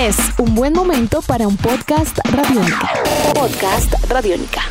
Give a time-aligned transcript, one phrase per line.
[0.00, 2.90] Es un buen momento para un podcast radiónica.
[3.34, 4.62] Podcast radiónica.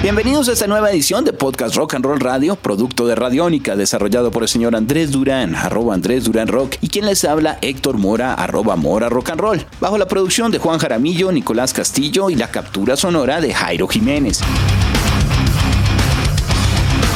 [0.00, 4.30] Bienvenidos a esta nueva edición de Podcast Rock and Roll Radio, producto de Radiónica, desarrollado
[4.30, 8.34] por el señor Andrés Durán, arroba Andrés Durán Rock, y quien les habla Héctor Mora,
[8.34, 12.48] arroba Mora Rock and Roll, bajo la producción de Juan Jaramillo, Nicolás Castillo y la
[12.52, 14.38] captura sonora de Jairo Jiménez.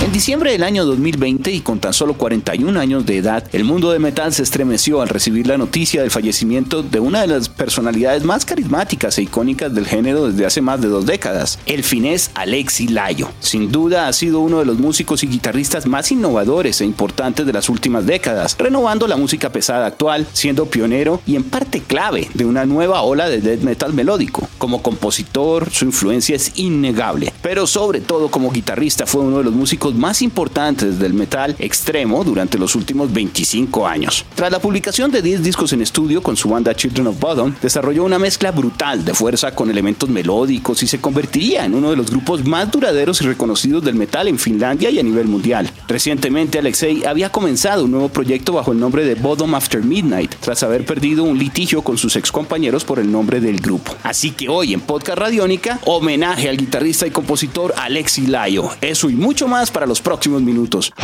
[0.03, 3.91] En diciembre del año 2020 y con tan solo 41 años de edad, el mundo
[3.91, 8.23] de metal se estremeció al recibir la noticia del fallecimiento de una de las personalidades
[8.23, 12.89] más carismáticas e icónicas del género desde hace más de dos décadas, el finés Alexi
[12.89, 13.31] Layo.
[13.41, 17.53] Sin duda ha sido uno de los músicos y guitarristas más innovadores e importantes de
[17.53, 22.45] las últimas décadas, renovando la música pesada actual, siendo pionero y en parte clave de
[22.45, 24.47] una nueva ola de death metal melódico.
[24.59, 29.55] Como compositor, su influencia es innegable, pero sobre todo como guitarrista fue uno de los
[29.55, 34.25] músicos más importantes del metal extremo durante los últimos 25 años.
[34.35, 38.05] Tras la publicación de 10 discos en estudio con su banda Children of Bodom, desarrolló
[38.05, 42.11] una mezcla brutal de fuerza con elementos melódicos y se convertiría en uno de los
[42.11, 45.71] grupos más duraderos y reconocidos del metal en Finlandia y a nivel mundial.
[45.89, 50.63] Recientemente Alexei había comenzado un nuevo proyecto bajo el nombre de Bodom After Midnight, tras
[50.63, 53.95] haber perdido un litigio con sus ex compañeros por el nombre del grupo.
[54.03, 58.71] Así que hoy en Podcast Radiónica, homenaje al guitarrista y compositor Alexi Layo.
[58.81, 60.95] Eso y mucho más para los próximos minutos.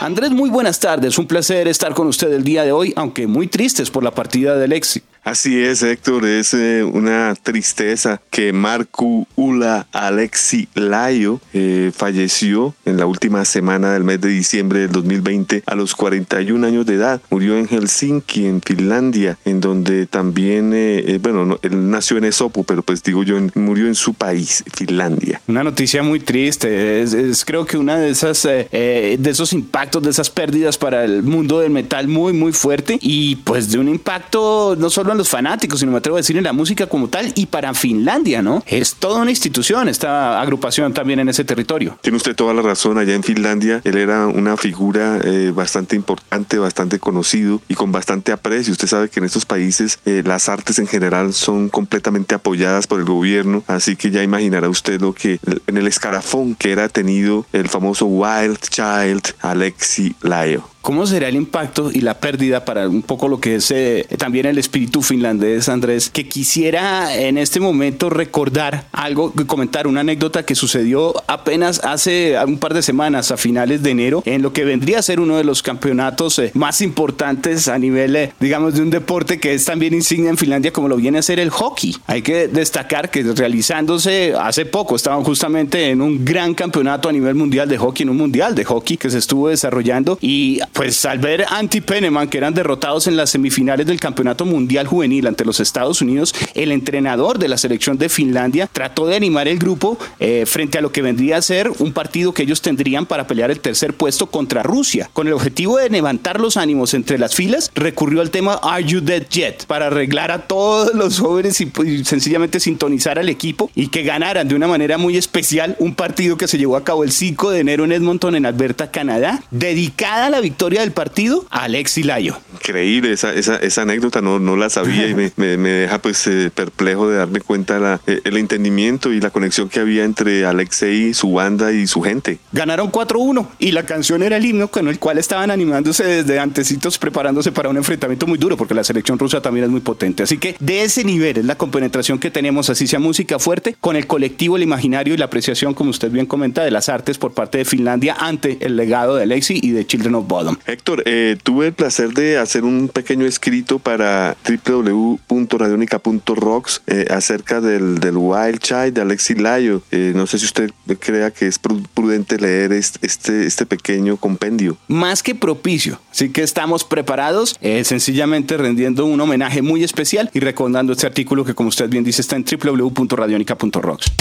[0.00, 1.18] Andrés, muy buenas tardes.
[1.18, 4.56] Un placer estar con usted el día de hoy, aunque muy tristes por la partida
[4.56, 5.02] del Alexi.
[5.24, 12.96] Así es, Héctor, es eh, una tristeza que Marco Ula Alexi Layo eh, falleció en
[12.96, 17.22] la última semana del mes de diciembre del 2020 a los 41 años de edad.
[17.30, 22.82] Murió en Helsinki, en Finlandia, en donde también, eh, bueno, él nació en Esopo, pero
[22.82, 25.40] pues digo yo, murió en su país, Finlandia.
[25.46, 30.30] Una noticia muy triste, es, creo que una de esas, de esos impactos, de esas
[30.30, 34.90] pérdidas para el mundo del metal muy, muy fuerte y pues de un impacto no
[34.90, 37.74] solo los fanáticos, sino me atrevo a decir en la música como tal y para
[37.74, 38.62] Finlandia, ¿no?
[38.66, 41.98] Es toda una institución esta agrupación también en ese territorio.
[42.02, 46.58] Tiene usted toda la razón, allá en Finlandia él era una figura eh, bastante importante,
[46.58, 48.72] bastante conocido y con bastante aprecio.
[48.72, 53.00] Usted sabe que en estos países eh, las artes en general son completamente apoyadas por
[53.00, 57.46] el gobierno, así que ya imaginará usted lo que en el escarafón que era tenido
[57.52, 60.71] el famoso Wild Child Alexi Layo.
[60.82, 64.46] ¿Cómo será el impacto y la pérdida para un poco lo que es eh, también
[64.46, 66.10] el espíritu finlandés, Andrés?
[66.10, 72.58] Que quisiera en este momento recordar algo, comentar una anécdota que sucedió apenas hace un
[72.58, 75.44] par de semanas, a finales de enero, en lo que vendría a ser uno de
[75.44, 79.94] los campeonatos eh, más importantes a nivel, eh, digamos, de un deporte que es también
[79.94, 81.96] insignia en Finlandia, como lo viene a ser el hockey.
[82.08, 87.36] Hay que destacar que realizándose hace poco, estaban justamente en un gran campeonato a nivel
[87.36, 91.18] mundial de hockey, en un mundial de hockey que se estuvo desarrollando y pues al
[91.18, 95.60] ver Anti Penneman que eran derrotados en las semifinales del Campeonato Mundial Juvenil ante los
[95.60, 100.44] Estados Unidos, el entrenador de la selección de Finlandia trató de animar el grupo eh,
[100.46, 103.60] frente a lo que vendría a ser un partido que ellos tendrían para pelear el
[103.60, 105.10] tercer puesto contra Rusia.
[105.12, 109.00] Con el objetivo de levantar los ánimos entre las filas, recurrió al tema Are You
[109.00, 113.88] Dead Yet para arreglar a todos los jóvenes y, y sencillamente sintonizar al equipo y
[113.88, 117.12] que ganaran de una manera muy especial un partido que se llevó a cabo el
[117.12, 122.02] 5 de enero en Edmonton, en Alberta, Canadá, dedicada a la victoria del partido Alexi
[122.02, 122.38] Layo.
[122.54, 126.50] Increíble, esa, esa, esa anécdota no, no la sabía y me, me, deja pues eh,
[126.54, 131.14] perplejo de darme cuenta la, eh, el entendimiento y la conexión que había entre Alexei,
[131.14, 132.38] su banda y su gente.
[132.52, 136.98] Ganaron 4-1 y la canción era el himno con el cual estaban animándose desde antecitos
[136.98, 140.22] preparándose para un enfrentamiento muy duro porque la selección rusa también es muy potente.
[140.22, 143.96] Así que de ese nivel es la compenetración que tenemos, así sea música fuerte, con
[143.96, 147.32] el colectivo, el imaginario y la apreciación, como usted bien comenta, de las artes por
[147.32, 150.51] parte de Finlandia ante el legado de Alexi y de Children of Bodom.
[150.66, 154.36] Héctor, eh, tuve el placer de hacer un pequeño escrito para
[154.66, 159.82] www.radionica.rocks eh, acerca del, del, Wild Child de Alexi Layo.
[159.90, 164.78] Eh, no sé si usted crea que es prudente leer este, este pequeño compendio.
[164.88, 170.92] Más que propicio, así que estamos preparados, sencillamente rendiendo un homenaje muy especial y recordando
[170.92, 174.12] este artículo que como usted bien dice está en www.radionica.rocks.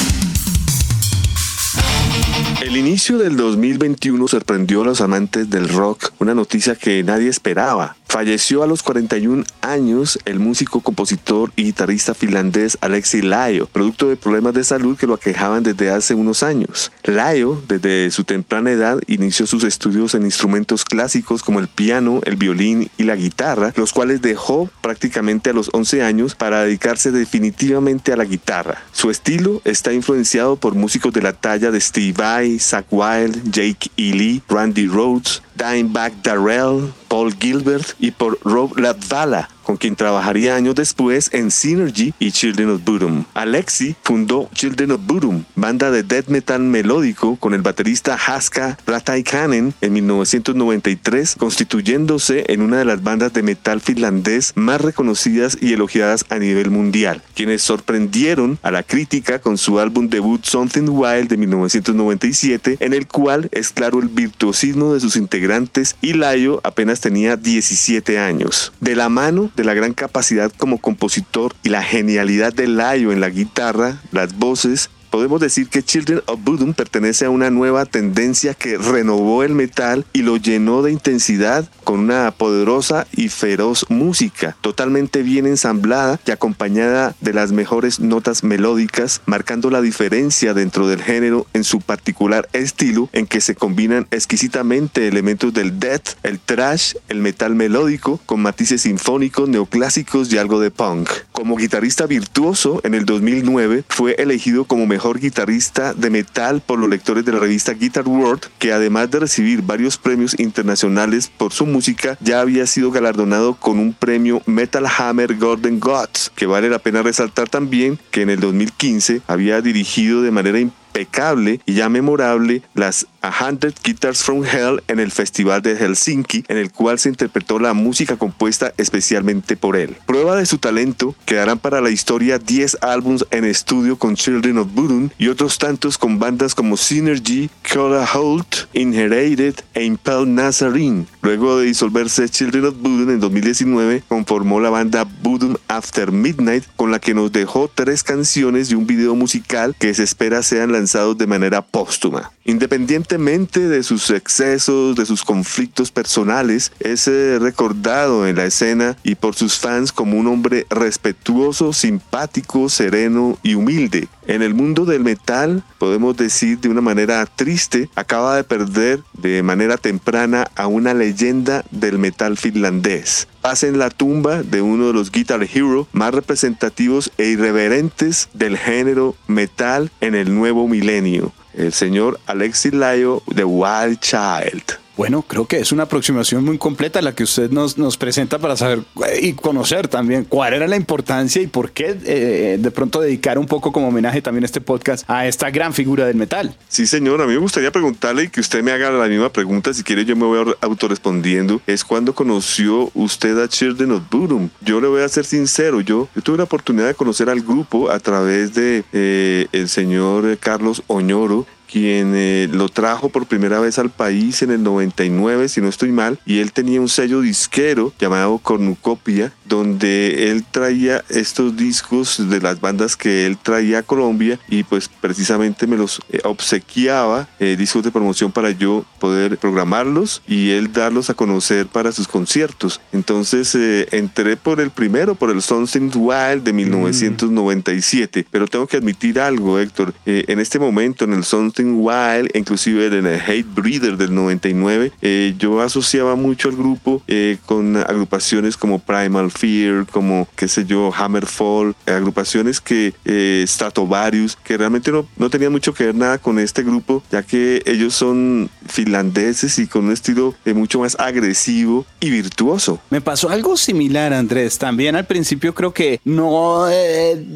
[2.62, 7.96] El inicio del 2021 sorprendió a los amantes del rock, una noticia que nadie esperaba.
[8.06, 14.18] Falleció a los 41 años el músico, compositor y guitarrista finlandés Alexi Layo, producto de
[14.18, 16.92] problemas de salud que lo aquejaban desde hace unos años.
[17.04, 22.36] Layo, desde su temprana edad, inició sus estudios en instrumentos clásicos como el piano, el
[22.36, 28.14] violín y la guitarra, los cuales dejó prácticamente a los 11 años para dedicarse definitivamente
[28.14, 28.84] a la guitarra.
[28.92, 33.52] Su estilo está influenciado por músicos de la talla de Steve Vai, Ray, Zach Wild,
[33.52, 40.58] Jake Ely, Randy Rhodes, Dimebag Darrell, Paul Gilbert y por Rob Latvala, con quien trabajaría
[40.58, 43.24] años después en Synergy y Children of Bodom.
[43.34, 49.74] Alexi fundó Children of Bodom, banda de death metal melódico con el baterista Haska Rataikanen
[49.80, 56.26] en 1993, constituyéndose en una de las bandas de metal finlandés más reconocidas y elogiadas
[56.28, 61.38] a nivel mundial, quienes sorprendieron a la crítica con su álbum debut Something Wild de
[61.38, 67.38] 1997, en el cual es claro el virtuosismo de sus integrantes y Layo apenas tenía
[67.38, 68.74] 17 años.
[68.82, 73.20] De la mano de la gran capacidad como compositor y la genialidad de Layo en
[73.20, 78.54] la guitarra, las voces, Podemos decir que Children of Bodom pertenece a una nueva tendencia
[78.54, 84.56] que renovó el metal y lo llenó de intensidad con una poderosa y feroz música,
[84.62, 91.02] totalmente bien ensamblada y acompañada de las mejores notas melódicas, marcando la diferencia dentro del
[91.02, 96.94] género en su particular estilo en que se combinan exquisitamente elementos del death, el trash,
[97.10, 101.10] el metal melódico, con matices sinfónicos, neoclásicos y algo de punk.
[101.34, 106.90] Como guitarrista virtuoso, en el 2009 fue elegido como mejor guitarrista de metal por los
[106.90, 111.66] lectores de la revista Guitar World, que además de recibir varios premios internacionales por su
[111.66, 116.80] música, ya había sido galardonado con un premio Metal Hammer Golden Gods, que vale la
[116.80, 120.60] pena resaltar también que en el 2015 había dirigido de manera
[120.92, 126.44] impecable y ya memorable las A Hundred Guitars from Hell en el Festival de Helsinki,
[126.48, 129.96] en el cual se interpretó la música compuesta especialmente por él.
[130.06, 134.74] Prueba de su talento, quedarán para la historia 10 álbums en estudio con Children of
[134.74, 141.06] Bodom y otros tantos con bandas como Synergy, Cola Holt, Inherited e Impel Nazarene.
[141.24, 146.90] Luego de disolverse Children of Bodom en 2019, conformó la banda Bodom After Midnight, con
[146.90, 151.18] la que nos dejó tres canciones y un video musical que se espera sean lanzados
[151.20, 152.32] de manera póstuma.
[152.44, 159.14] Independientemente de sus excesos, de sus conflictos personales, es eh, recordado en la escena y
[159.14, 164.08] por sus fans como un hombre respetuoso, simpático, sereno y humilde.
[164.28, 169.42] En el mundo del metal, podemos decir de una manera triste, acaba de perder de
[169.44, 173.28] manera temprana a una leyenda del metal finlandés.
[173.42, 178.58] Pasa en la tumba de uno de los Guitar Hero más representativos e irreverentes del
[178.58, 184.81] género metal en el nuevo milenio el señor Alexis Layo de Wild Child.
[184.98, 188.58] Bueno, creo que es una aproximación muy completa la que usted nos, nos presenta para
[188.58, 193.00] saber eh, y conocer también cuál era la importancia y por qué eh, de pronto
[193.00, 196.56] dedicar un poco como homenaje también este podcast a esta gran figura del metal.
[196.68, 199.74] Sí, señor, a mí me gustaría preguntarle y que usted me haga la misma pregunta,
[199.74, 204.50] si quiere yo me voy autorrespondiendo, es cuando conoció usted a Children of Bodom.
[204.62, 208.00] Yo le voy a ser sincero, yo, tuve la oportunidad de conocer al grupo a
[208.00, 213.90] través de eh, el señor Carlos Oñoro, quien eh, lo trajo por primera vez al
[213.90, 218.38] país en el 99, si no estoy mal, y él tenía un sello disquero llamado
[218.40, 224.64] Cornucopia, donde él traía estos discos de las bandas que él traía a Colombia y
[224.64, 230.52] pues precisamente me los eh, obsequiaba, eh, discos de promoción para yo poder programarlos y
[230.52, 232.82] él darlos a conocer para sus conciertos.
[232.92, 233.56] Entonces
[233.92, 239.60] entré por el primero, por el Something Wild de 1997, pero tengo que admitir algo,
[239.60, 244.92] Héctor, en este momento en el Something Wild, inclusive en el Hate Breeder del 99,
[245.02, 250.66] eh, yo asociaba mucho al grupo eh, con agrupaciones como Primal Fear, como, qué sé
[250.66, 256.18] yo, Hammerfall, agrupaciones que eh, Stratovarius, que realmente no, no tenían mucho que ver nada
[256.18, 261.86] con este grupo, ya que ellos son finlandeses y con un estilo mucho más agresivo
[262.00, 262.80] y virtuoso.
[262.90, 264.58] Me pasó algo similar, Andrés.
[264.58, 266.68] También al principio creo que no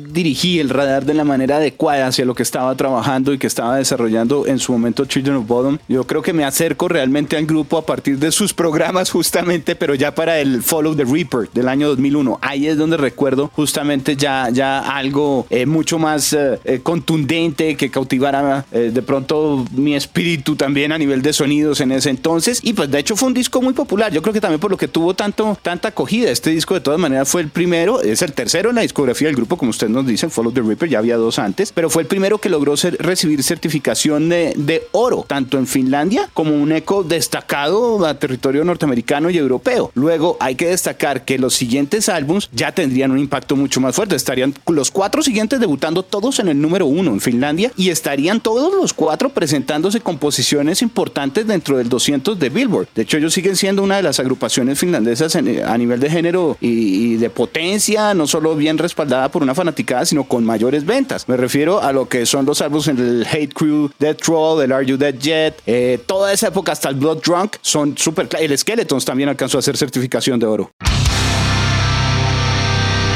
[0.10, 3.78] dirigí el radar de la manera adecuada hacia lo que estaba trabajando y que estaba
[3.78, 5.78] desarrollando en su momento Children of Bottom.
[5.90, 9.94] Yo creo que me acerco realmente al grupo a partir de sus programas justamente, pero
[9.94, 12.40] ya para el Follow the Reaper del año 2001.
[12.42, 17.90] Ahí es donde recuerdo justamente ya, ya algo eh, mucho más eh, eh, contundente que
[17.92, 22.60] cautivara de pronto mi espíritu también a nivel de sonidos en ese entonces.
[22.64, 24.12] Y pues de hecho fue un disco muy popular.
[24.14, 26.30] Yo creo que también por lo que tuvo tanto, tanta acogida.
[26.30, 29.36] Este disco de todas maneras fue el primero, es el tercero en la discografía del
[29.36, 32.08] grupo, como ustedes nos dicen, Follow the Reaper, ya había dos antes, pero fue el
[32.08, 38.06] primero que logró ser, recibir certificación de, oro, tanto en Finlandia como un eco destacado
[38.06, 39.92] a territorio norteamericano y europeo.
[39.96, 44.16] Luego hay que destacar que los siguientes álbums ya tendrían un impacto mucho más fuerte.
[44.16, 48.74] Estarían los cuatro siguientes debutando todos en el número uno en Finlandia y estarían todos
[48.76, 52.88] los cuatro presentándose composiciones importantes dentro del 200 de Billboard.
[52.94, 57.16] De hecho, ellos siguen siendo una de las agrupaciones finlandesas a nivel de género y,
[57.16, 61.28] de potencia, no solo bien respaldada por una fanaticada, sino con mayores ventas.
[61.28, 64.72] Me refiero a lo que son los álbumes en el Hate Crew, Death Troll, el
[64.72, 68.28] Are You Dead Jet, eh, toda esa época hasta el Blood Drunk son súper...
[68.40, 70.72] El Skeletons también alcanzó a hacer certificación de oro.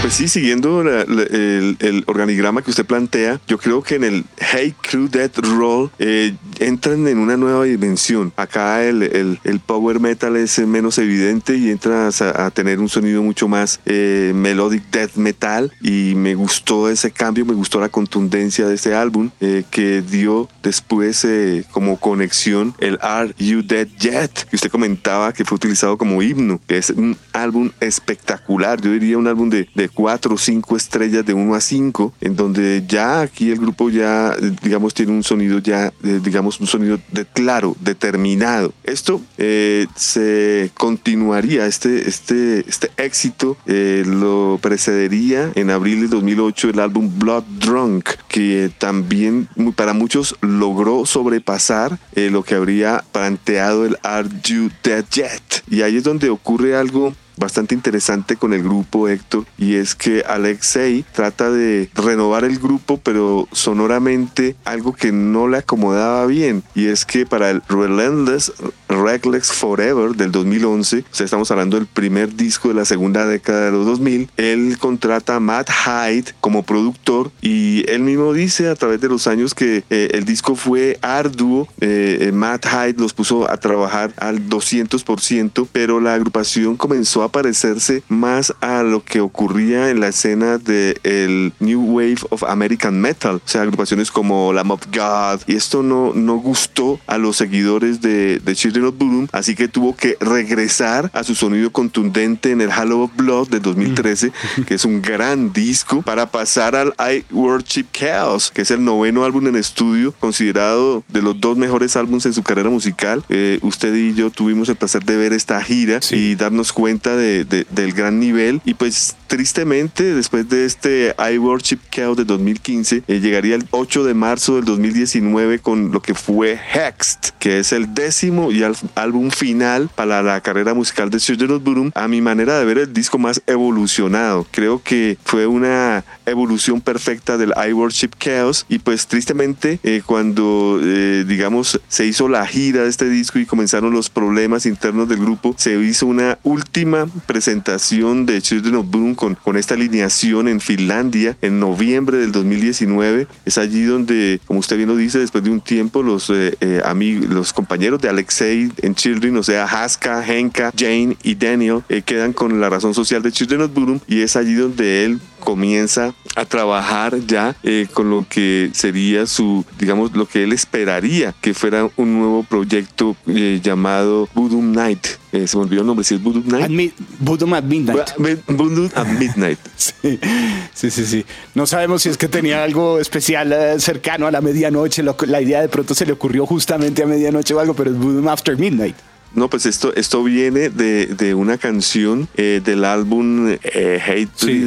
[0.10, 5.08] Pues sí, siguiendo el, organigrama que usted plantea, yo creo que en el Hey Crew
[5.08, 8.34] Death Roll eh, entran en una nueva dimensión.
[8.36, 13.48] Acá el, el, power metal es menos evidente y entras a, tener un sonido mucho
[13.48, 18.74] más eh, melodic death metal y me gustó ese cambio, me gustó la contundencia de
[18.74, 21.28] este álbum eh, que dio después
[21.70, 26.60] como conexión el Are You Dead Yet que usted comentaba que fue utilizado como himno,
[26.66, 31.34] que es un álbum espectacular, yo diría un álbum de cuatro o cinco estrellas de
[31.34, 35.94] 1 a 5, en donde ya aquí el grupo ya, digamos, tiene un sonido ya,
[36.04, 38.74] eh, digamos, un sonido de claro, determinado.
[38.84, 46.70] Esto eh, se continuaría, este, este, este éxito eh, lo precedería en abril de 2008
[46.70, 53.98] el álbum Blood Drunk, que también para muchos logró sobrepasar lo que habría planteado el
[54.04, 55.64] Are You Dead Yet.
[55.70, 60.24] Y ahí es donde ocurre algo bastante interesante con el grupo Héctor y es que
[60.28, 66.88] Alexei trata de renovar el grupo pero sonoramente algo que no le acomodaba bien y
[66.88, 68.52] es que para el Relentless
[68.90, 73.66] Reckless Forever del 2011, o sea, estamos hablando del primer disco de la segunda década
[73.66, 78.76] de los 2000, él contrata a Matt Hyde como productor y él mismo dice a
[78.76, 83.14] través de los años que eh, el disco fue arduo, eh, eh, Matt Hyde los
[83.14, 89.22] puso a trabajar al 200%, pero la agrupación comenzó a parecerse más a lo que
[89.22, 94.54] ocurría en la escena del el New Wave of American Metal, o sea, agrupaciones como
[94.54, 98.98] Lamb of God, y esto no, no gustó a los seguidores de, de Children of
[98.98, 103.50] Boom, así que tuvo que regresar a su sonido contundente en el Halo of Blood
[103.50, 104.62] de 2013, mm.
[104.64, 109.26] que es un gran disco, para pasar al I Worship Chaos, que es el noveno
[109.26, 113.24] álbum en estudio, considerado de los dos mejores álbumes en su carrera musical.
[113.30, 117.46] Eh, usted y yo tuvimos el placer de ver esta gira y darnos cuenta de,
[117.70, 118.62] del gran nivel.
[118.66, 124.04] Y pues tristemente, después de este I Worship Chaos de 2015, eh, llegaría el 8
[124.04, 128.64] de marzo del 2019 con lo que fue Hexed, que es el décimo y
[128.96, 131.92] álbum final para la carrera musical de Children of Boom.
[131.96, 134.48] A mi manera de ver, el disco más evolucionado.
[134.52, 140.80] Creo que fue una evolución perfecta del I Worship Chaos y pues tristemente eh, cuando
[140.82, 145.20] eh, digamos se hizo la gira de este disco y comenzaron los problemas internos del
[145.20, 151.36] grupo, se hizo una última presentación de Children of Boom con, esta alineación en Finlandia
[151.42, 153.28] en noviembre del 2019.
[153.46, 157.30] Es allí donde, como usted bien lo dice, después de un tiempo los eh, amigos,
[157.30, 162.60] los compañeros de Alexei en Children, o sea, Haska, Henka, Jane y Daniel, quedan con
[162.62, 167.20] la razón social de Children of Boom y es allí donde él comienza a trabajar
[167.26, 172.20] ya eh, con lo que sería su, digamos, lo que él esperaría que fuera un
[172.20, 175.08] nuevo proyecto eh, llamado Voodoo Night.
[175.32, 176.94] Eh, se me olvidó el nombre, si es Voodoo Night.
[177.20, 178.10] Voodoo at Midnight.
[178.48, 179.60] Voodoo at Midnight.
[179.78, 185.04] sí, sí, sí, No sabemos si es que tenía algo especial cercano a la medianoche.
[185.04, 188.30] la idea de pronto se le ocurrió justamente a medianoche o algo, pero es Voodoo
[188.30, 188.96] After Midnight.
[189.34, 194.66] No, pues esto, esto viene de, de una canción eh, del álbum eh, Hate sí.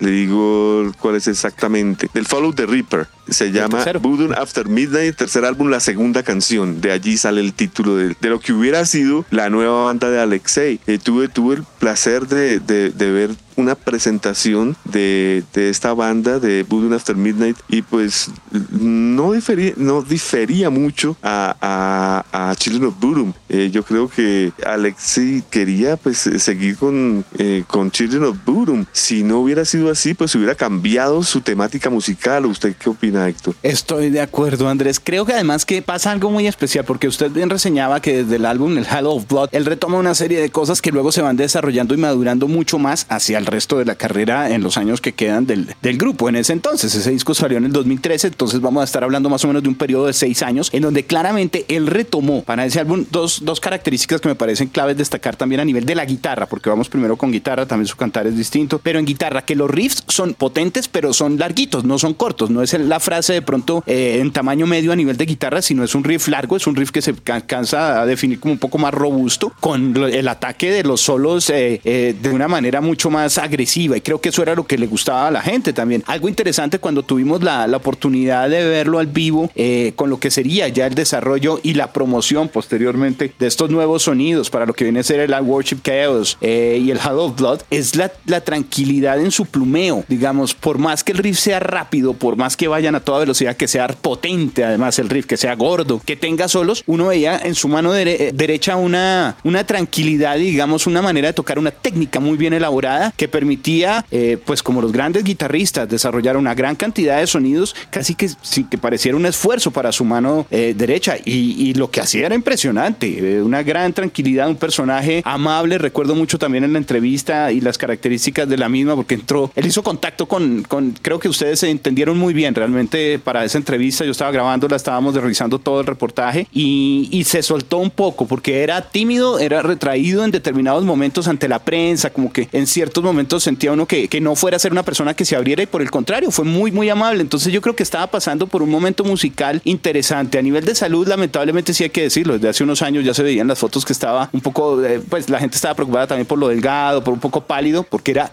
[0.00, 3.06] le digo cuál es exactamente, del Follow the Reaper.
[3.28, 6.80] Se llama Voodoo After Midnight, tercer álbum, la segunda canción.
[6.80, 10.20] De allí sale el título de, de lo que hubiera sido la nueva banda de
[10.20, 10.78] Alexei.
[10.86, 16.38] Eh, tuve, tuve el placer de, de, de ver una presentación de, de, esta banda
[16.38, 18.30] de Voodoo After Midnight y pues
[18.70, 23.34] no difería, no difería mucho a, a, Children of Voodoo.
[23.48, 28.86] Eh, yo creo que Alexei quería pues seguir con, eh, con Children of Voodoo.
[28.92, 32.46] Si no hubiera sido así, pues hubiera cambiado su temática musical.
[32.46, 33.54] ¿Usted qué opina, Héctor?
[33.62, 35.00] Estoy de acuerdo, Andrés.
[35.02, 38.46] Creo que además que pasa algo muy especial porque usted bien reseñaba que desde el
[38.46, 41.36] álbum El Halo of Blood, él retoma una serie de cosas que luego se van
[41.36, 45.12] desarrollando y madurando mucho más hacia el resto de la carrera en los años que
[45.12, 46.28] quedan del, del grupo.
[46.28, 49.44] En ese entonces, ese disco salió en el 2013, entonces vamos a estar hablando más
[49.44, 52.80] o menos de un periodo de seis años en donde claramente él retomó para ese
[52.80, 56.46] álbum dos, dos características que me parecen claves destacar también a nivel de la guitarra,
[56.46, 59.70] porque vamos primero con guitarra, también su cantar es distinto, pero en guitarra, que los
[59.70, 63.82] riffs son potentes, pero son larguitos, no son cortos, no es la frase de pronto
[63.86, 66.76] eh, en tamaño medio a nivel de guitarra, sino es un riff largo, es un
[66.76, 70.84] riff que se alcanza a definir como un poco más robusto, con el ataque de
[70.84, 74.54] los solos eh, eh, de una manera mucho más agresiva, y creo que eso era
[74.54, 76.02] lo que le gustaba a la gente también.
[76.06, 79.50] Algo interesante cuando tuvimos la, la oportunidad de verlo al vivo,
[79.96, 84.50] con lo que sería ya el desarrollo y la promoción posteriormente de estos nuevos sonidos
[84.50, 87.96] para lo que viene a ser el Worship Chaos y el Hall of Blood, es
[87.96, 92.36] la, la tranquilidad en su plumeo, digamos, por más que el riff sea rápido, por
[92.36, 96.00] más que vayan a toda velocidad, que sea potente además el riff, que sea gordo,
[96.04, 101.02] que tenga solos, uno veía en su mano eh, derecha una, una tranquilidad digamos una
[101.02, 105.24] manera de tocar una técnica muy bien elaborada que permitía, eh, pues como los grandes
[105.24, 109.92] guitarristas, desarrollar una gran cantidad de sonidos, casi que sin que pareciera un esfuerzo para
[109.92, 111.16] su mano eh, derecha.
[111.24, 116.38] Y, y, lo que hacía era impresionante, una gran tranquilidad, un personaje amable, recuerdo mucho
[116.38, 120.26] también en la entrevista y las características de la misma porque entró, él hizo contacto
[120.26, 124.30] con, con creo que ustedes se entendieron muy bien realmente para esa entrevista, yo estaba
[124.30, 129.38] grabándola, estábamos revisando todo el reportaje y, y se soltó un poco porque era tímido,
[129.38, 133.86] era retraído en determinados momentos ante la prensa, como que en ciertos momentos sentía uno
[133.86, 136.30] que, que no fuera a ser una persona que se abriera y por el contrario,
[136.30, 137.20] fue muy, muy amable.
[137.20, 140.38] Entonces yo creo que estaba pasando por un momento musical interesante.
[140.38, 143.22] A nivel de salud, lamentablemente sí hay que decirlo, desde hace unos años ya se
[143.22, 146.38] veían las fotos que estaba un poco, eh, pues la gente estaba preocupada también por
[146.38, 148.32] lo delgado, por un poco pálido, porque era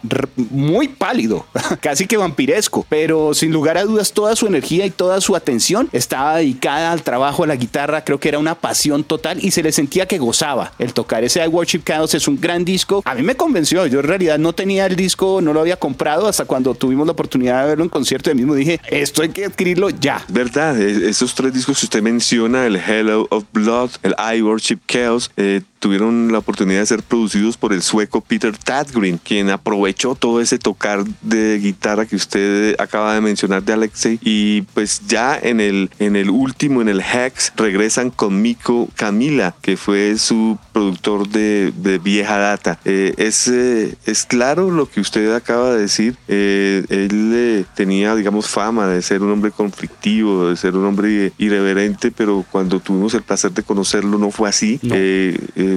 [0.49, 1.45] muy pálido,
[1.81, 5.89] casi que vampiresco, pero sin lugar a dudas toda su energía y toda su atención
[5.91, 9.63] estaba dedicada al trabajo, a la guitarra, creo que era una pasión total y se
[9.63, 11.23] le sentía que gozaba el tocar.
[11.23, 14.39] Ese I Worship Chaos es un gran disco, a mí me convenció, yo en realidad
[14.39, 17.83] no tenía el disco, no lo había comprado hasta cuando tuvimos la oportunidad de verlo
[17.83, 20.23] en concierto y mismo dije, esto hay que adquirirlo ya.
[20.27, 24.79] Verdad, e-, esos tres discos que usted menciona, el Hello of Blood, el I Worship
[24.87, 30.13] Chaos, eh, tuvieron la oportunidad de ser producidos por el sueco Peter Tadgreen, quien aprovechó
[30.13, 35.37] todo ese tocar de guitarra que usted acaba de mencionar de Alexei y pues ya
[35.41, 40.59] en el, en el último, en el Hex, regresan con Miko Camila, que fue su
[40.71, 41.73] productor de,
[42.03, 42.79] vieja data.
[42.85, 48.47] Eh, es, eh, es claro lo que usted acaba de decir, eh, él tenía, digamos,
[48.47, 53.23] fama de ser un hombre conflictivo, de ser un hombre irreverente, pero cuando tuvimos el
[53.23, 54.79] placer de conocerlo no fue así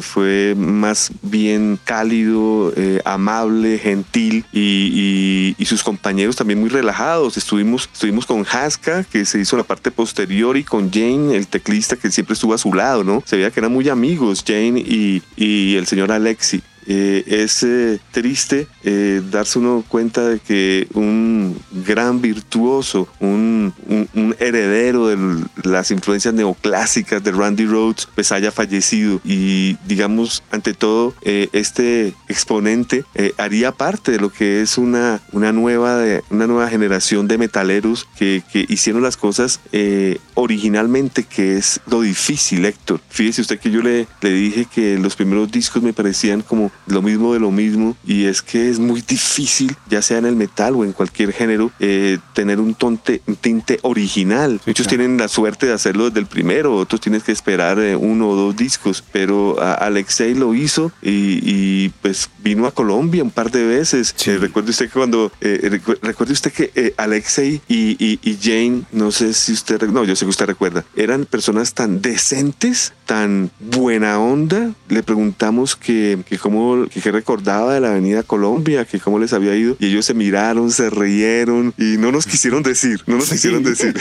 [0.01, 7.39] fue más bien cálido, eh, amable, gentil y, sus compañeros también muy relajados.
[7.39, 11.97] Estuvimos, estuvimos con Haska, que se hizo la parte posterior, y con Jane, el teclista
[11.97, 13.23] que siempre estuvo a su lado, ¿no?
[13.25, 16.63] Se veía que eran muy amigos, Jane y, y el señor Alexi.
[16.87, 23.73] Eh, es eh, triste eh, darse uno cuenta de que un gran virtuoso, un,
[24.39, 29.21] heredero de las influencias neoclásicas de Randy Rhodes, pues haya fallecido.
[29.25, 33.05] Y digamos, ante todo, este exponente
[33.39, 38.07] haría parte de lo que es una, una, nueva, de, una nueva generación de metaleros
[38.17, 39.61] que, que hicieron las cosas
[40.35, 43.01] originalmente, que es lo difícil, Héctor.
[43.09, 47.03] Fíjese usted que yo le, le dije que los primeros discos me parecían como lo
[47.03, 50.75] mismo de lo mismo y es que es muy difícil, ya sea en el metal
[50.75, 54.61] o en cualquier género, eh, tener un, tonte, un tinte original.
[54.67, 58.29] Muchos tienen la suerte de hacerlo desde el primero, otros tienes que esperar eh, uno
[58.31, 63.65] o dos discos, pero Alexei lo hizo y, pues vino a Colombia un par de
[63.65, 64.15] veces.
[64.27, 65.33] Eh, recuerde usted que cuando,
[66.03, 70.31] recuerde usted que Alexei y, y, Jane, no sé si usted, no, yo sé que
[70.31, 74.73] usted recuerda, eran personas tan decentes, tan buena onda.
[74.89, 76.64] Le preguntamos que, que cómo
[77.03, 79.77] que, recordaba de la Avenida Colombia, que cómo les había ido.
[79.79, 83.95] Y ellos se miraron, se rieron y no nos quisieron decir, no nos quisieron decir.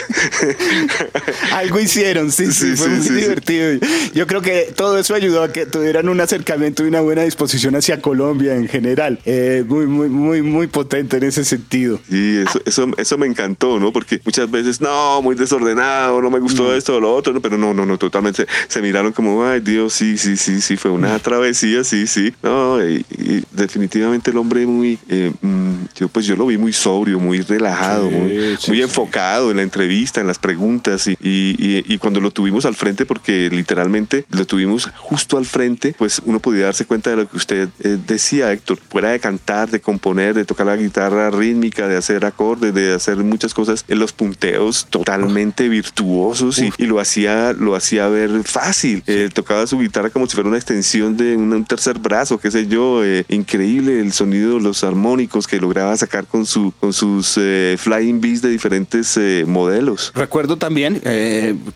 [1.54, 3.80] Algo hicieron, sí, sí, fue muy divertido.
[4.14, 7.76] Yo creo que todo eso ayudó a que tuvieran un acercamiento y una buena disposición
[7.76, 9.20] hacia Colombia en general.
[9.26, 12.00] Eh, muy, muy, muy, muy potente en ese sentido.
[12.10, 13.92] Sí, eso, eso, eso me encantó, ¿no?
[13.92, 16.74] Porque muchas veces, no, muy desordenado, no me gustó mm.
[16.74, 20.18] esto o lo otro, pero no, no, no, totalmente se miraron como, ay Dios, sí,
[20.18, 21.20] sí, sí, sí, fue una mm.
[21.20, 22.34] travesía, sí, sí.
[22.42, 27.20] No, y, definitivamente el hombre muy, eh, mm, yo pues yo lo vi muy sobrio,
[27.20, 32.66] muy relajado, muy, enfocado en la entrevista, en las preguntas y, y, cuando lo tuvimos
[32.66, 37.16] al frente, porque literalmente lo tuvimos justo al frente, pues uno podía darse cuenta de
[37.18, 41.30] lo que usted eh, decía, Héctor, fuera de cantar, de componer, de tocar la guitarra
[41.30, 47.00] rítmica, de hacer acordes, de hacer muchas cosas, en los punteos totalmente virtuosos y, lo
[47.00, 49.04] hacía lo hacía ver fácil.
[49.08, 52.68] Eh, tocaba su guitarra como si fuera una extensión de un tercer brazo qué sé
[52.68, 57.78] yo, eh, increíble el sonido, los armónicos que lograba sacar con, su, con sus eh,
[57.80, 60.12] Flying Bees de diferentes eh, modelos.
[60.14, 61.00] Recuerdo también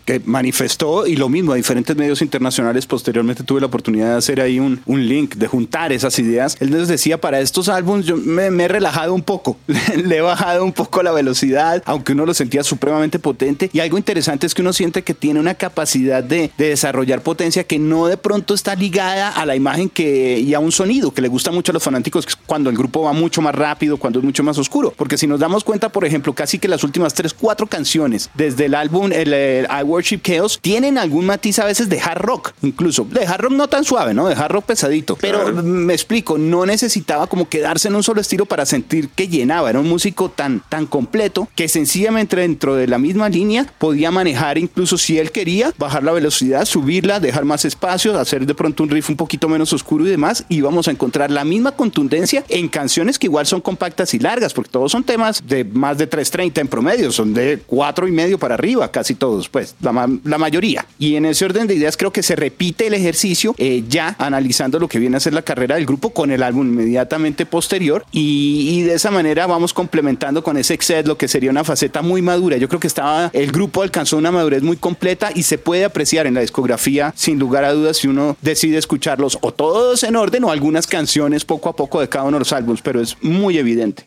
[0.04, 4.42] que manifestó, y lo mismo a diferentes medios internacionales, posteriormente tuve la oportunidad de hacer
[4.42, 6.58] ahí un, un link, de juntar esas ideas.
[6.60, 9.56] Él nos decía, para estos álbumes yo me, he relajado un poco,
[9.96, 13.70] le he bajado un poco la velocidad, aunque uno lo sentía supremamente potente.
[13.72, 17.64] Y algo interesante es que uno siente que tiene una capacidad de, de desarrollar potencia
[17.64, 21.28] que no de pronto está ligada a la imagen que, y un sonido que le
[21.28, 24.42] gusta mucho a los fanáticos cuando el grupo va mucho más rápido, cuando es mucho
[24.42, 24.92] más oscuro.
[24.96, 28.66] Porque si nos damos cuenta, por ejemplo, casi que las últimas tres, cuatro canciones desde
[28.66, 33.04] el álbum el, I Worship Chaos tienen algún matiz a veces de hard rock, incluso
[33.04, 34.28] de hard rock no tan suave, ¿no?
[34.28, 35.16] De hard rock pesadito.
[35.20, 39.70] Pero me explico, no necesitaba como quedarse en un solo estilo para sentir que llenaba.
[39.70, 44.58] Era un músico tan, tan completo que sencillamente dentro de la misma línea podía manejar
[44.58, 48.90] incluso si él quería bajar la velocidad, subirla, dejar más espacio, hacer de pronto un
[48.90, 52.68] riff un poquito menos oscuro y demás y vamos a encontrar la misma contundencia en
[52.68, 56.60] canciones que igual son compactas y largas porque todos son temas de más de 3.30
[56.60, 60.86] en promedio, son de cuatro y medio para arriba, casi todos, pues la, la mayoría.
[60.98, 64.78] Y en ese orden de ideas creo que se repite el ejercicio eh, ya analizando
[64.78, 68.70] lo que viene a ser la carrera del grupo con el álbum inmediatamente posterior y,
[68.70, 72.22] y de esa manera vamos complementando con ese Exet lo que sería una faceta muy
[72.22, 72.56] madura.
[72.56, 76.26] Yo creo que estaba, el grupo alcanzó una madurez muy completa y se puede apreciar
[76.26, 80.27] en la discografía sin lugar a dudas si uno decide escucharlos o todos en orden
[80.44, 83.58] o algunas canciones poco a poco de cada uno de los álbumes, pero es muy
[83.58, 84.04] evidente.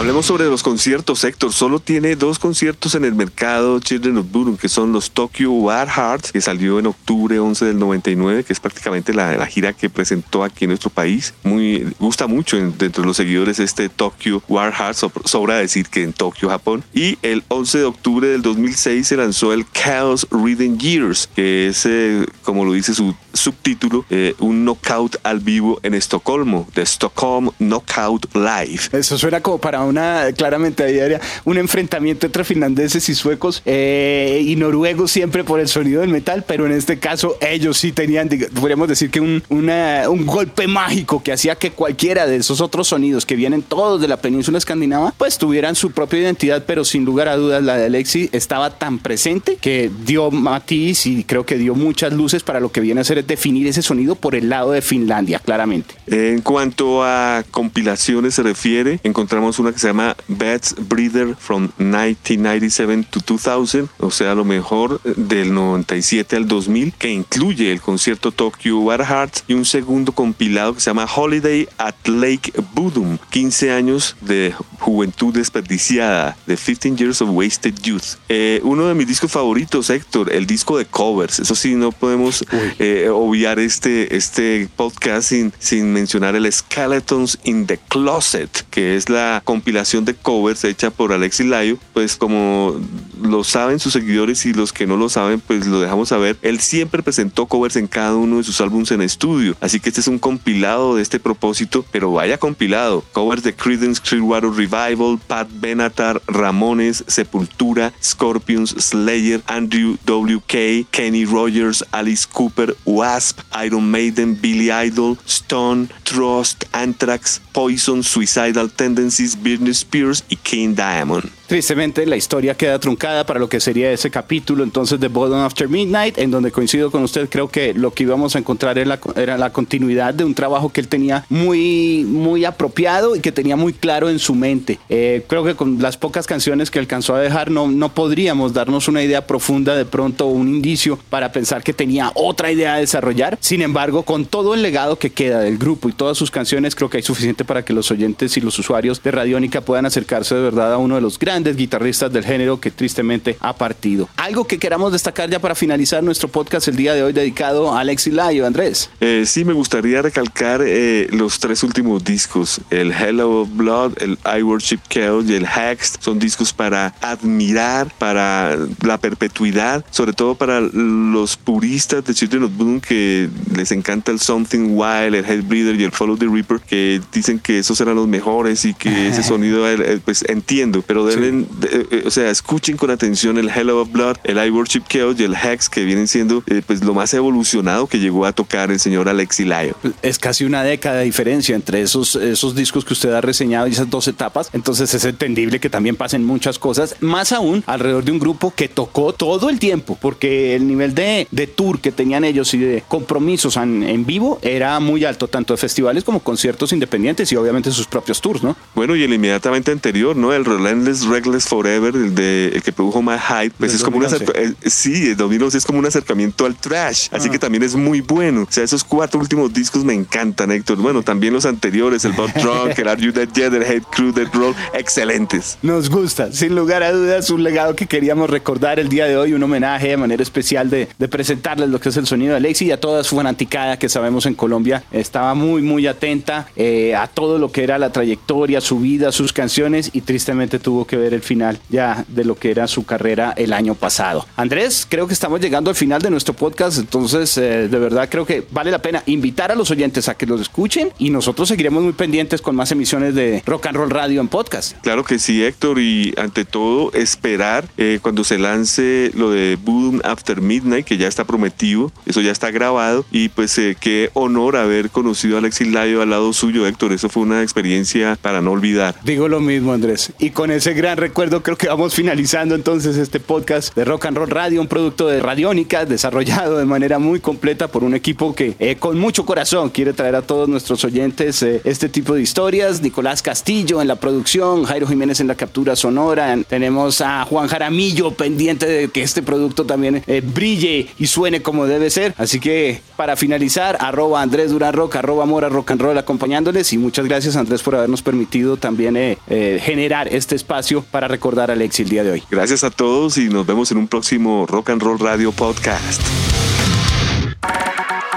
[0.00, 1.52] Hablemos sobre los conciertos, Héctor.
[1.52, 5.90] Solo tiene dos conciertos en el mercado Children of Bodom, que son los Tokyo War
[5.90, 10.42] Hearts, que salió en octubre 11 del 99, que es prácticamente la, gira que presentó
[10.42, 11.34] aquí en nuestro país.
[11.42, 16.14] Muy, gusta mucho dentro de los seguidores este Tokyo War Hearts, sobra decir que en
[16.14, 16.82] Tokio, Japón.
[16.94, 21.84] Y el 11 de octubre del 2006 se lanzó el Chaos Rhythm Years, que es,
[21.84, 27.50] eh, como lo dice su subtítulo, eh, un knockout al vivo en Estocolmo, de Stockholm
[27.58, 28.88] Knockout Live.
[28.92, 34.56] Eso suena como para una, claramente diaria, un enfrentamiento entre finlandeses y suecos eh, y
[34.56, 38.88] noruegos siempre por el sonido del metal, pero en este caso ellos sí tenían, podríamos
[38.88, 43.36] decir que un, un golpe mágico que hacía que cualquiera de esos otros sonidos que
[43.36, 47.36] vienen todos de la península escandinava, pues tuvieran su propia identidad, pero sin lugar a
[47.36, 52.12] dudas la de Alexi estaba tan presente que dio matiz y creo que dio muchas
[52.12, 55.38] luces para lo que viene a ser definir ese sonido por el lado de Finlandia,
[55.38, 55.94] claramente.
[56.06, 63.04] En cuanto a compilaciones se refiere, encontramos una que se llama Bats Breeder from 1997
[63.10, 68.78] to 2000, o sea, lo mejor del 97 al 2000, que incluye el concierto Tokyo
[68.78, 74.16] War Hearts y un segundo compilado que se llama Holiday at Lake Budum, 15 años
[74.20, 78.18] de juventud desperdiciada, de 15 Years of Wasted Youth.
[78.28, 81.40] Eh, uno de mis discos favoritos, Héctor, el disco de covers.
[81.40, 82.44] Eso sí, no podemos
[82.78, 89.08] eh, obviar este, este podcast sin, sin mencionar el Skeletons in the Closet, que es
[89.08, 92.80] la compilación de covers hecha por Alexis Layo, pues como
[93.22, 96.36] lo saben sus seguidores y los que no lo saben, pues lo dejamos saber.
[96.42, 100.00] Él siempre presentó covers en cada uno de sus álbumes en estudio, así que este
[100.00, 103.04] es un compilado de este propósito, pero vaya compilado.
[103.12, 111.84] Covers de Creedence Clearwater Revival, Pat Benatar, Ramones, Sepultura, Scorpions, Slayer, Andrew WK, Kenny Rogers,
[111.92, 120.22] Alice Cooper, Wasp, Iron Maiden, Billy Idol, Stone, Trust, Anthrax, Poison, Suicidal Tendencies, Britney Spears
[120.28, 121.39] y King Diamond.
[121.50, 125.68] Tristemente, la historia queda truncada para lo que sería ese capítulo entonces de Bottom After
[125.68, 129.50] Midnight, en donde coincido con usted, creo que lo que íbamos a encontrar era la,
[129.50, 134.08] continuidad de un trabajo que él tenía muy, muy apropiado y que tenía muy claro
[134.08, 134.78] en su mente.
[134.88, 138.86] Eh, creo que con las pocas canciones que alcanzó a dejar no, no podríamos darnos
[138.86, 143.36] una idea profunda de pronto un indicio para pensar que tenía otra idea a desarrollar.
[143.40, 146.88] Sin embargo, con todo el legado que queda del grupo y todas sus canciones, creo
[146.88, 150.42] que hay suficiente para que los oyentes y los usuarios de Radiónica puedan acercarse de
[150.42, 154.08] verdad a uno de los grandes guitarristas del género que tristemente ha partido.
[154.16, 157.80] Algo que queramos destacar ya para finalizar nuestro podcast el día de hoy dedicado a
[157.80, 158.90] Alexis Layo, Andrés.
[159.00, 164.42] Eh, sí, me gustaría recalcar eh, los tres últimos discos, el Hello Blood, el I
[164.42, 165.98] Worship Chaos y el Hex.
[166.00, 172.56] Son discos para admirar, para la perpetuidad, sobre todo para los puristas de Children of
[172.56, 177.00] Boom que les encanta el Something Wild, el Headbreeder y el Follow the Reaper, que
[177.12, 181.29] dicen que esos eran los mejores y que ese sonido, eh, pues entiendo, pero denle
[181.30, 185.16] eh, eh, o sea, escuchen con atención el Hello of Blood, el I Worship Chaos
[185.18, 188.70] y el Hex, que vienen siendo eh, pues lo más evolucionado que llegó a tocar
[188.70, 189.74] el señor Alexi Layo.
[190.02, 193.72] Es casi una década de diferencia entre esos, esos discos que usted ha reseñado y
[193.72, 194.50] esas dos etapas.
[194.52, 198.68] Entonces es entendible que también pasen muchas cosas, más aún alrededor de un grupo que
[198.68, 202.84] tocó todo el tiempo, porque el nivel de, de tour que tenían ellos y de
[202.88, 207.70] compromisos en, en vivo era muy alto, tanto de festivales como conciertos independientes y obviamente
[207.70, 208.56] sus propios tours, ¿no?
[208.74, 210.32] Bueno, y el inmediatamente anterior, ¿no?
[210.32, 214.02] El Relentless Reckless Forever, el, de, el que produjo My Hype, pues es como un
[214.04, 214.24] 2011.
[214.32, 217.32] acerca- eh, sí, el 2011 es como un acercamiento al trash, así Ah.
[217.32, 218.42] que también es muy bueno.
[218.48, 220.78] O sea, esos cuatro últimos discos me encantan, Héctor.
[220.78, 224.12] Bueno, también los anteriores, el Bob Drunk, el Are You Dead Yet, el Hate Crew,
[224.12, 225.58] Dead Roll, excelentes.
[225.62, 229.32] Nos gusta, sin lugar a dudas, un legado que queríamos recordar el día de hoy,
[229.32, 232.66] un homenaje de manera especial de, de presentarles lo que es el sonido de Alexi
[232.66, 237.06] y a toda su fanaticada que sabemos en Colombia estaba muy, muy atenta eh, a
[237.06, 241.09] todo lo que era la trayectoria, su vida, sus canciones y tristemente tuvo que ver
[241.14, 244.26] el final ya de lo que era su carrera el año pasado.
[244.36, 248.26] Andrés, creo que estamos llegando al final de nuestro podcast, entonces eh, de verdad creo
[248.26, 251.82] que vale la pena invitar a los oyentes a que los escuchen y nosotros seguiremos
[251.82, 254.76] muy pendientes con más emisiones de Rock and Roll Radio en podcast.
[254.82, 260.00] Claro que sí, Héctor, y ante todo esperar eh, cuando se lance lo de Boom
[260.04, 264.56] After Midnight, que ya está prometido, eso ya está grabado, y pues eh, qué honor
[264.56, 268.52] haber conocido a Alexis Layo al lado suyo, Héctor, eso fue una experiencia para no
[268.52, 268.94] olvidar.
[269.04, 270.12] Digo lo mismo, Andrés.
[270.18, 274.16] Y con ese gran recuerdo creo que vamos finalizando entonces este podcast de Rock and
[274.16, 278.54] Roll Radio, un producto de Radiónica desarrollado de manera muy completa por un equipo que
[278.58, 282.82] eh, con mucho corazón quiere traer a todos nuestros oyentes eh, este tipo de historias.
[282.82, 286.36] Nicolás Castillo en la producción, Jairo Jiménez en la captura sonora.
[286.48, 291.66] Tenemos a Juan Jaramillo pendiente de que este producto también eh, brille y suene como
[291.66, 292.14] debe ser.
[292.16, 296.78] Así que para finalizar, arroba Andrés Durán Rock, arroba Mora Rock and Roll acompañándoles y
[296.78, 301.88] muchas gracias Andrés por habernos permitido también generar este espacio para recordar a Alexi el
[301.88, 302.22] día de hoy.
[302.30, 306.00] Gracias a todos y nos vemos en un próximo Rock and Roll Radio Podcast.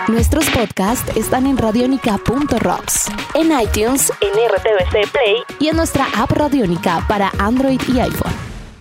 [0.09, 7.05] Nuestros podcasts están en radionica.rocks, en iTunes, en RTVC Play y en nuestra app Radionica
[7.07, 8.33] para Android y iPhone.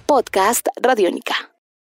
[0.07, 1.52] Podcast Radionica.